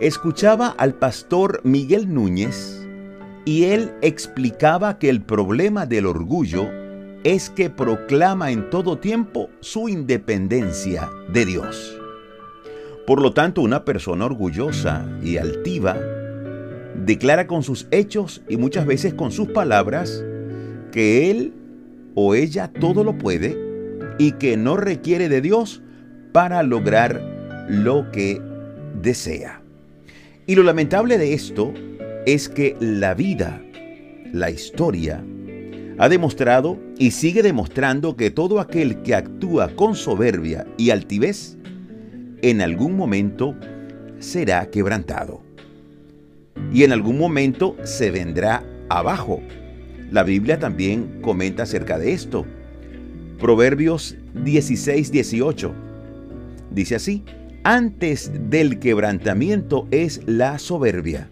escuchaba 0.00 0.68
al 0.68 0.94
pastor 0.94 1.60
Miguel 1.64 2.12
Núñez 2.12 2.86
y 3.44 3.64
él 3.64 3.92
explicaba 4.00 4.98
que 4.98 5.08
el 5.08 5.22
problema 5.22 5.86
del 5.86 6.06
orgullo 6.06 6.68
es 7.24 7.50
que 7.50 7.68
proclama 7.68 8.52
en 8.52 8.70
todo 8.70 8.98
tiempo 8.98 9.50
su 9.60 9.88
independencia 9.88 11.08
de 11.32 11.44
Dios. 11.44 11.98
Por 13.06 13.20
lo 13.20 13.32
tanto, 13.32 13.62
una 13.62 13.84
persona 13.84 14.26
orgullosa 14.26 15.08
y 15.22 15.38
altiva 15.38 15.96
declara 16.94 17.46
con 17.46 17.62
sus 17.62 17.88
hechos 17.90 18.42
y 18.48 18.56
muchas 18.56 18.86
veces 18.86 19.14
con 19.14 19.32
sus 19.32 19.48
palabras 19.48 20.24
que 20.92 21.30
él 21.30 21.54
o 22.14 22.34
ella 22.34 22.70
todo 22.72 23.02
lo 23.02 23.18
puede 23.18 23.58
y 24.18 24.32
que 24.32 24.56
no 24.56 24.76
requiere 24.76 25.28
de 25.28 25.40
Dios 25.40 25.82
para 26.32 26.62
lograr 26.62 27.20
lo 27.68 28.10
que 28.12 28.40
desea. 29.00 29.57
Y 30.48 30.54
lo 30.54 30.62
lamentable 30.62 31.18
de 31.18 31.34
esto 31.34 31.74
es 32.24 32.48
que 32.48 32.74
la 32.80 33.12
vida, 33.12 33.62
la 34.32 34.50
historia, 34.50 35.22
ha 35.98 36.08
demostrado 36.08 36.78
y 36.96 37.10
sigue 37.10 37.42
demostrando 37.42 38.16
que 38.16 38.30
todo 38.30 38.58
aquel 38.58 39.02
que 39.02 39.14
actúa 39.14 39.68
con 39.76 39.94
soberbia 39.94 40.66
y 40.78 40.88
altivez, 40.88 41.58
en 42.40 42.62
algún 42.62 42.96
momento 42.96 43.56
será 44.20 44.70
quebrantado. 44.70 45.42
Y 46.72 46.84
en 46.84 46.92
algún 46.92 47.18
momento 47.18 47.76
se 47.84 48.10
vendrá 48.10 48.64
abajo. 48.88 49.42
La 50.10 50.22
Biblia 50.22 50.58
también 50.58 51.20
comenta 51.20 51.64
acerca 51.64 51.98
de 51.98 52.14
esto. 52.14 52.46
Proverbios 53.38 54.16
16, 54.32 55.12
18. 55.12 55.74
Dice 56.70 56.94
así, 56.94 57.22
antes 57.64 58.30
del 58.50 58.78
quebrantamiento 58.78 59.86
es 59.90 60.22
la 60.26 60.58
soberbia, 60.58 61.30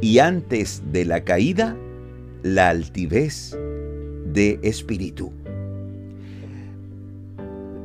y 0.00 0.18
antes 0.18 0.82
de 0.92 1.04
la 1.04 1.24
caída, 1.24 1.76
la 2.42 2.68
altivez 2.68 3.56
de 4.32 4.58
espíritu. 4.62 5.32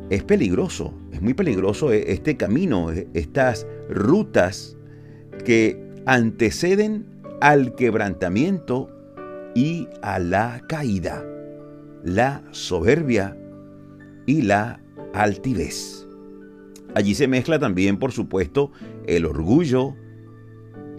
Es 0.10 0.24
peligroso, 0.24 0.94
es 1.14 1.22
muy 1.22 1.34
peligroso 1.34 1.92
e, 1.92 2.12
este 2.12 2.36
camino, 2.36 2.92
e, 2.92 3.08
estas 3.14 3.66
rutas 3.90 4.76
que 5.46 5.82
anteceden 6.06 7.06
al 7.40 7.76
quebrantamiento 7.76 8.90
y 9.56 9.88
a 10.02 10.20
la 10.20 10.62
caída, 10.68 11.26
la 12.04 12.44
soberbia 12.52 13.38
y 14.26 14.42
la 14.42 14.82
altivez. 15.14 16.06
Allí 16.94 17.16
se 17.16 17.28
mezcla 17.28 17.60
también, 17.60 17.98
por 17.98 18.12
supuesto, 18.12 18.72
el 19.08 19.26
orgullo, 19.26 19.96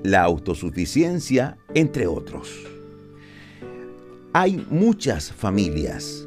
la 0.02 0.22
autosuficiencia, 0.22 1.58
entre 1.74 2.06
otros. 2.06 2.66
Hay 4.32 4.64
muchas 4.70 5.30
familias, 5.30 6.26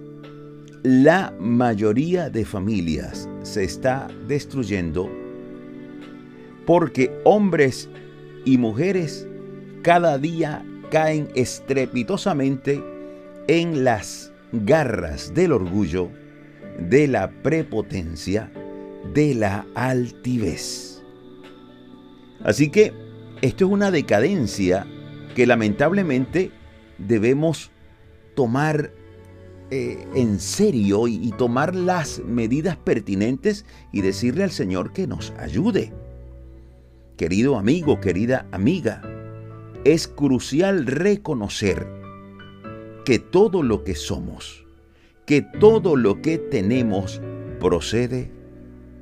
la 0.84 1.34
mayoría 1.40 2.30
de 2.30 2.46
familias 2.46 3.28
se 3.42 3.64
está 3.64 4.08
destruyendo 4.28 5.10
porque 6.66 7.12
hombres 7.24 7.90
y 8.44 8.58
mujeres 8.58 9.28
cada 9.82 10.18
día 10.18 10.64
caen 10.92 11.30
estrepitosamente 11.36 12.84
en 13.48 13.84
las 13.84 14.32
garras 14.52 15.34
del 15.34 15.52
orgullo, 15.52 16.10
de 16.80 17.08
la 17.08 17.32
prepotencia, 17.32 18.52
de 19.14 19.36
la 19.36 19.66
altivez. 19.76 21.04
Así 22.44 22.70
que 22.70 22.94
esto 23.42 23.66
es 23.66 23.72
una 23.72 23.92
decadencia 23.92 24.88
que 25.36 25.46
lamentablemente 25.46 26.52
debemos 26.98 27.72
tomar 28.36 28.92
eh, 29.72 30.08
en 30.14 30.40
serio 30.40 31.08
y, 31.08 31.16
y 31.16 31.32
tomar 31.32 31.76
las 31.76 32.20
medidas 32.20 32.78
pertinentes 32.78 33.66
y 33.92 34.02
decirle 34.02 34.44
al 34.44 34.52
Señor 34.52 34.94
que 34.94 35.08
nos 35.08 35.32
ayude. 35.40 35.92
Querido 37.18 37.58
amigo, 37.58 38.00
querida 38.00 38.48
amiga, 38.52 39.02
es 39.86 40.08
crucial 40.08 40.86
reconocer 40.86 41.88
que 43.06 43.20
todo 43.20 43.64
lo 43.64 43.84
que 43.84 43.96
somos, 43.96 44.66
que 45.26 45.42
todo 45.42 45.96
lo 45.96 46.22
que 46.22 46.38
tenemos 46.38 47.22
procede 47.60 48.32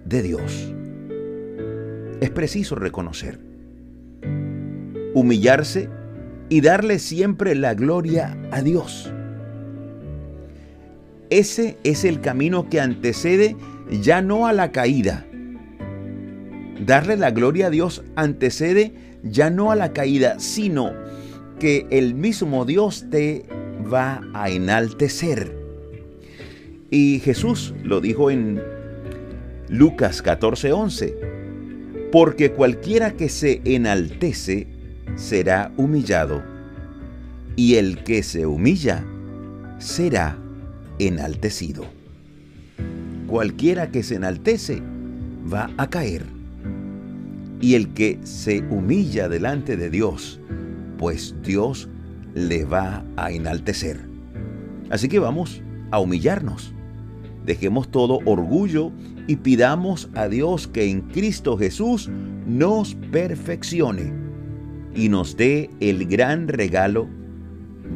de 0.05 0.21
Dios. 0.21 0.73
Es 2.21 2.29
preciso 2.29 2.75
reconocer, 2.75 3.39
humillarse 5.13 5.89
y 6.49 6.61
darle 6.61 6.99
siempre 6.99 7.55
la 7.55 7.73
gloria 7.73 8.37
a 8.51 8.61
Dios. 8.61 9.11
Ese 11.29 11.77
es 11.83 12.05
el 12.05 12.21
camino 12.21 12.69
que 12.69 12.79
antecede 12.79 13.55
ya 14.01 14.21
no 14.21 14.47
a 14.47 14.53
la 14.53 14.71
caída. 14.71 15.25
Darle 16.85 17.17
la 17.17 17.31
gloria 17.31 17.67
a 17.67 17.69
Dios 17.69 18.03
antecede 18.15 18.93
ya 19.23 19.49
no 19.49 19.71
a 19.71 19.75
la 19.75 19.93
caída, 19.93 20.39
sino 20.39 20.93
que 21.59 21.87
el 21.89 22.13
mismo 22.13 22.65
Dios 22.65 23.05
te 23.09 23.45
va 23.91 24.21
a 24.33 24.49
enaltecer. 24.49 25.57
Y 26.89 27.19
Jesús 27.19 27.73
lo 27.83 28.01
dijo 28.01 28.29
en 28.29 28.61
Lucas 29.73 30.21
14:11, 30.21 31.15
porque 32.11 32.51
cualquiera 32.51 33.13
que 33.13 33.27
se 33.27 33.59
enaltece 33.65 34.67
será 35.15 35.71
humillado, 35.77 36.43
y 37.55 37.73
el 37.77 38.03
que 38.03 38.21
se 38.21 38.45
humilla 38.45 39.03
será 39.79 40.37
enaltecido. 40.99 41.85
Cualquiera 43.25 43.89
que 43.89 44.03
se 44.03 44.13
enaltece 44.13 44.79
va 45.51 45.71
a 45.77 45.89
caer, 45.89 46.27
y 47.59 47.73
el 47.73 47.95
que 47.95 48.19
se 48.21 48.59
humilla 48.69 49.27
delante 49.27 49.75
de 49.75 49.89
Dios, 49.89 50.39
pues 50.99 51.35
Dios 51.41 51.89
le 52.35 52.63
va 52.63 53.03
a 53.15 53.31
enaltecer. 53.31 54.01
Así 54.91 55.09
que 55.09 55.17
vamos 55.17 55.63
a 55.89 55.97
humillarnos. 55.99 56.75
Dejemos 57.43 57.89
todo 57.89 58.19
orgullo 58.23 58.91
y 59.27 59.37
pidamos 59.37 60.09
a 60.15 60.27
Dios 60.27 60.67
que 60.67 60.89
en 60.89 61.01
Cristo 61.01 61.57
Jesús 61.57 62.09
nos 62.45 62.95
perfeccione 62.95 64.13
y 64.95 65.09
nos 65.09 65.37
dé 65.37 65.69
el 65.79 66.05
gran 66.07 66.47
regalo 66.47 67.07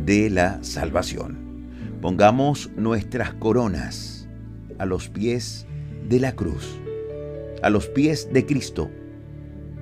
de 0.05 0.29
la 0.29 0.63
salvación. 0.63 1.38
Pongamos 2.01 2.69
nuestras 2.75 3.33
coronas 3.33 4.27
a 4.79 4.85
los 4.85 5.09
pies 5.09 5.65
de 6.07 6.19
la 6.19 6.33
cruz, 6.33 6.79
a 7.61 7.69
los 7.69 7.88
pies 7.88 8.29
de 8.31 8.45
Cristo, 8.45 8.89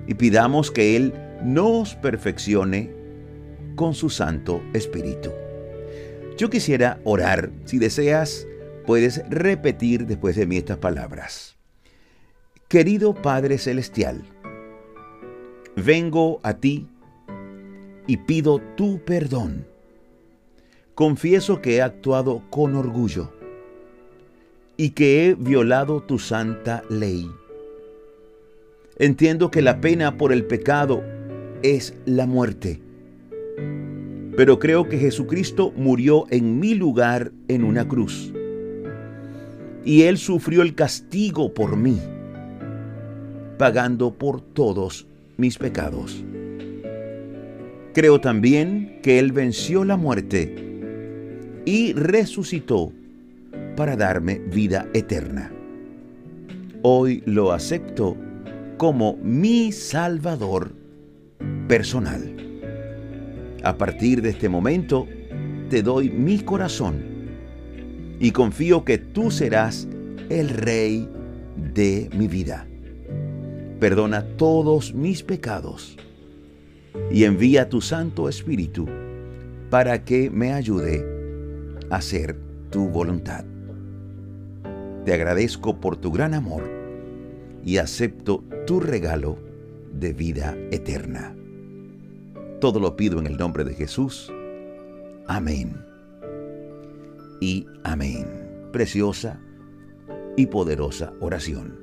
y 0.08 0.14
pidamos 0.16 0.72
que 0.72 0.96
Él 0.96 1.14
nos 1.44 1.96
perfeccione 1.96 2.92
con 3.76 3.94
su 3.94 4.10
Santo 4.10 4.62
Espíritu. 4.74 5.32
Yo 6.38 6.50
quisiera 6.50 7.00
orar, 7.04 7.52
si 7.66 7.78
deseas, 7.78 8.48
puedes 8.86 9.28
repetir 9.30 10.06
después 10.06 10.36
de 10.36 10.46
mí 10.46 10.58
estas 10.58 10.78
palabras. 10.78 11.56
Querido 12.68 13.14
Padre 13.14 13.58
Celestial, 13.58 14.24
vengo 15.76 16.40
a 16.44 16.56
ti 16.56 16.88
y 18.08 18.18
pido 18.18 18.60
tu 18.76 19.00
perdón. 19.04 19.68
Confieso 20.94 21.62
que 21.62 21.78
he 21.78 21.82
actuado 21.82 22.44
con 22.50 22.76
orgullo 22.76 23.34
y 24.78 24.92
que 24.92 25.26
he 25.26 25.36
violado 25.36 26.02
tu 26.02 26.20
santa 26.20 26.84
ley. 26.90 27.30
Entiendo 28.98 29.52
que 29.52 29.62
la 29.62 29.82
pena 29.82 30.18
por 30.18 30.32
el 30.32 30.46
pecado 30.46 31.04
es 31.64 31.94
la 32.06 32.26
muerte, 32.26 32.82
pero 34.38 34.60
creo 34.60 34.88
que 34.88 34.98
Jesucristo 34.98 35.74
murió 35.76 36.26
en 36.30 36.60
mi 36.60 36.76
lugar 36.76 37.32
en 37.48 37.64
una 37.64 37.88
cruz 37.88 38.34
y 39.86 40.02
Él 40.02 40.18
sufrió 40.18 40.64
el 40.64 40.74
castigo 40.74 41.54
por 41.54 41.78
mí, 41.78 42.00
pagando 43.58 44.16
por 44.16 44.42
todos 44.42 45.08
mis 45.38 45.58
pecados. 45.58 46.26
Creo 47.94 48.20
también 48.20 49.00
que 49.02 49.20
Él 49.20 49.32
venció 49.32 49.86
la 49.86 49.96
muerte 49.96 51.62
y 51.66 51.94
resucitó 51.94 52.92
para 53.78 53.96
darme 53.96 54.40
vida 54.40 54.90
eterna. 54.94 55.52
Hoy 56.82 57.24
lo 57.26 57.52
acepto 57.52 58.18
como 58.78 59.18
mi 59.22 59.72
Salvador 59.72 60.74
personal. 61.68 62.36
A 63.64 63.78
partir 63.78 64.22
de 64.22 64.30
este 64.30 64.50
momento, 64.50 65.08
te 65.70 65.82
doy 65.82 66.10
mi 66.10 66.40
corazón 66.40 67.15
y 68.20 68.32
confío 68.32 68.86
que 68.86 68.98
tú 68.98 69.32
serás 69.32 69.88
el 70.30 70.50
rey 70.50 71.08
de 71.74 72.10
mi 72.18 72.28
vida. 72.28 72.68
perdona 73.80 74.24
todos 74.38 74.94
mis 74.94 75.22
pecados 75.22 75.98
y 77.12 77.26
envía 77.26 77.68
tu 77.70 77.82
Santo 77.82 78.30
Espíritu 78.30 78.88
para 79.70 80.06
que 80.06 80.30
me 80.30 80.54
ayude 80.54 81.06
a 81.90 81.98
hacer 81.98 82.38
tu 82.70 82.88
voluntad. 82.88 83.44
Te 85.04 85.14
agradezco 85.14 85.80
por 85.80 85.98
tu 85.98 86.12
gran 86.12 86.34
amor 86.34 86.64
y 87.64 87.78
acepto 87.78 88.44
tu 88.66 88.80
regalo 88.80 89.38
de 89.94 90.14
vida 90.14 90.58
eterna. 90.72 91.36
Todo 92.60 92.80
lo 92.80 92.96
pido 92.96 93.20
en 93.20 93.28
el 93.28 93.38
nombre 93.38 93.64
de 93.64 93.74
Jesús. 93.74 94.32
Amén. 95.28 95.95
Y 97.40 97.68
amén. 97.84 98.26
Preciosa 98.72 99.40
y 100.38 100.48
poderosa 100.48 101.14
oración. 101.20 101.78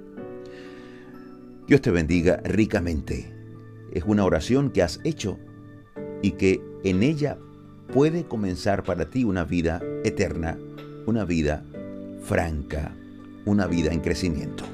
Dios 1.67 1.81
te 1.81 1.91
bendiga 1.91 2.41
ricamente. 2.45 3.33
Es 3.93 4.05
una 4.05 4.25
oración 4.25 4.71
que 4.71 4.83
has 4.83 5.01
hecho 5.05 5.39
y 6.23 6.33
que 6.33 6.61
en 6.85 7.03
ella 7.03 7.39
puede 7.93 8.25
comenzar 8.25 8.83
para 8.85 9.11
ti 9.11 9.25
una 9.25 9.45
vida 9.45 9.81
eterna, 10.05 10.59
una 11.07 11.25
vida 11.25 11.65
franca, 12.23 12.95
una 13.45 13.67
vida 13.67 13.93
en 13.93 14.01
crecimiento. 14.01 14.65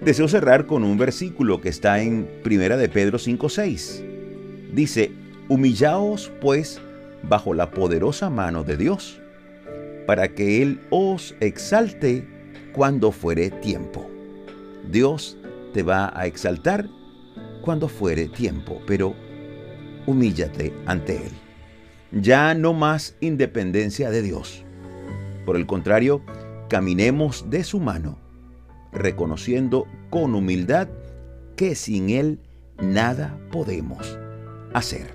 Deseo 0.00 0.28
cerrar 0.28 0.66
con 0.66 0.84
un 0.84 0.98
versículo 0.98 1.60
que 1.60 1.68
está 1.68 2.02
en 2.02 2.28
Primera 2.42 2.76
de 2.76 2.88
Pedro 2.88 3.18
5:6. 3.18 4.04
Dice, 4.74 5.12
"Humillaos 5.48 6.30
pues 6.40 6.80
bajo 7.28 7.54
la 7.54 7.70
poderosa 7.70 8.28
mano 8.28 8.64
de 8.64 8.76
Dios, 8.76 9.20
para 10.06 10.28
que 10.28 10.62
él 10.62 10.80
os 10.90 11.34
exalte 11.40 12.26
cuando 12.72 13.12
fuere 13.12 13.50
tiempo." 13.50 14.08
Dios 14.90 15.36
te 15.72 15.82
va 15.82 16.12
a 16.18 16.26
exaltar 16.26 16.88
cuando 17.62 17.88
fuere 17.88 18.28
tiempo, 18.28 18.80
pero 18.86 19.14
humíllate 20.06 20.72
ante 20.86 21.16
Él. 21.16 21.32
Ya 22.12 22.54
no 22.54 22.72
más 22.74 23.16
independencia 23.20 24.10
de 24.10 24.22
Dios. 24.22 24.62
Por 25.44 25.56
el 25.56 25.66
contrario, 25.66 26.22
caminemos 26.68 27.50
de 27.50 27.64
su 27.64 27.80
mano, 27.80 28.18
reconociendo 28.92 29.86
con 30.10 30.34
humildad 30.34 30.88
que 31.56 31.74
sin 31.74 32.10
Él 32.10 32.38
nada 32.80 33.38
podemos 33.50 34.18
hacer. 34.74 35.14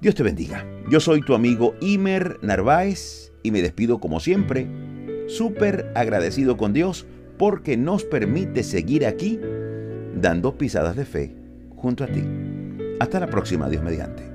Dios 0.00 0.14
te 0.14 0.22
bendiga. 0.22 0.64
Yo 0.88 1.00
soy 1.00 1.20
tu 1.20 1.34
amigo 1.34 1.74
Imer 1.80 2.38
Narváez 2.42 3.29
y 3.42 3.50
me 3.50 3.62
despido 3.62 3.98
como 3.98 4.20
siempre, 4.20 4.66
súper 5.28 5.92
agradecido 5.94 6.56
con 6.56 6.72
Dios 6.72 7.06
porque 7.38 7.76
nos 7.76 8.04
permite 8.04 8.62
seguir 8.62 9.06
aquí 9.06 9.40
dando 10.14 10.56
pisadas 10.58 10.96
de 10.96 11.04
fe 11.04 11.34
junto 11.76 12.04
a 12.04 12.06
ti. 12.06 12.22
Hasta 12.98 13.20
la 13.20 13.28
próxima, 13.28 13.68
Dios 13.68 13.82
mediante. 13.82 14.29